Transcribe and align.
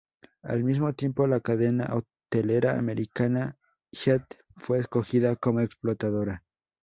Al 0.41 0.63
mismo 0.63 0.93
tiempo, 0.93 1.27
la 1.27 1.41
cadena 1.41 1.87
hotelera 1.93 2.79
americana 2.79 3.57
Hyatt 3.91 4.33
fue 4.57 4.79
escogida 4.79 5.35
como 5.35 5.59
explotadora. 5.59 6.43